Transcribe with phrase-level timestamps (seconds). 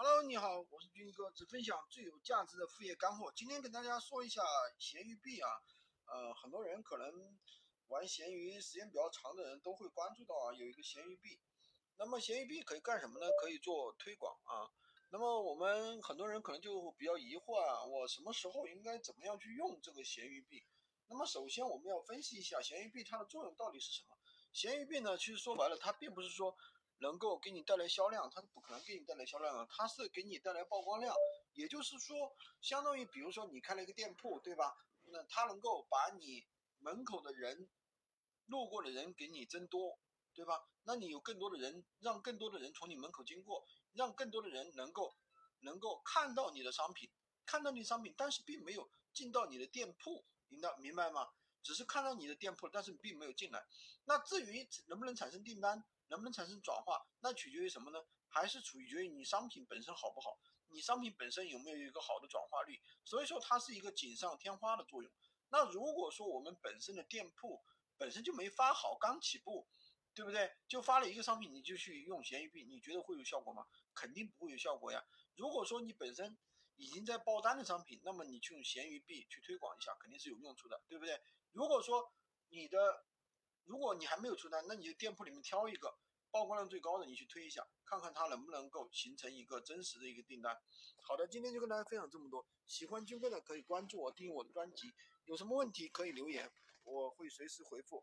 [0.00, 3.32] Hello，你好，我是军哥，只分享最有价值的副业干货。
[3.34, 4.40] 今天跟大家说一下
[4.78, 5.50] 闲鱼币啊，
[6.06, 7.36] 呃，很多人可能
[7.88, 11.40] 玩闲鱼时间比较长的人都会关注到啊，有一个闲鱼币。
[11.96, 13.26] 那么闲鱼币可以干什么呢？
[13.42, 14.70] 可以做推广啊。
[15.10, 20.64] 那么我们很多人可能就比较疑惑啊，我什么时候应该怎么样去用这个闲鱼币？
[21.08, 24.16] 那么首先我们要分析一下闲鱼币它的作用到底是什么？
[24.52, 26.56] 闲鱼币呢，其实说白了，它并不是说。
[26.98, 31.14] 能够给你带来销量，它是不可能给你带来销量的，它是给你带来曝光量。
[31.54, 34.76] 也就是说，相当于比如说你开了一个店铺，对吧？
[35.04, 36.46] 那它能够把你
[36.78, 37.68] 门口的人
[38.46, 39.98] 路过的人给你增多，
[40.34, 40.68] 对吧？
[40.84, 45.14] 那你有更多的人，让更多的人从你门口经过，让更多的人能够
[45.60, 47.10] 能够看到你的商品，
[47.44, 51.28] 看到你商品，但是并没有进到你的店铺，明白明白吗？
[51.62, 53.66] 只是看到你的店铺，但是你并没有进来。
[54.04, 55.84] 那至于能不能产生订单？
[56.08, 57.00] 能不能产生转化？
[57.20, 57.98] 那取决于什么呢？
[58.28, 60.38] 还是取决于你商品本身好不好？
[60.68, 62.78] 你商品本身有没有一个好的转化率？
[63.04, 65.10] 所以说它是一个锦上添花的作用。
[65.48, 67.64] 那如果说我们本身的店铺
[67.96, 69.66] 本身就没发好，刚起步，
[70.14, 70.52] 对不对？
[70.68, 73.66] 就发了一个商品，你就去用闲鱼币，你觉得会有效果吗？
[73.94, 75.02] 肯定不会有效果呀。
[75.36, 76.36] 如果说你本身
[76.76, 81.18] 已经在爆单的商品，那么你去用闲鱼币去推广一下，肯定是有用处的，对不对？
[81.52, 82.12] 如果说
[82.50, 83.06] 你的
[83.68, 85.94] 如果你还没有出单，那你就店铺里面挑一个
[86.30, 90.58] 曝光量最高的，你去推一下，看看它能不能够形成一个真实的一个订单。
[91.02, 92.46] 好的，今天就跟大家分享这么多。
[92.66, 94.94] 喜欢军哥的可以关注我，订阅我的专辑。
[95.26, 96.50] 有什么问题可以留言，
[96.84, 98.02] 我会随时回复。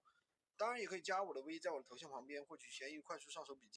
[0.55, 3.73] 当然也可以加我的微，在我的头像旁边获取闲鱼快速上手笔记。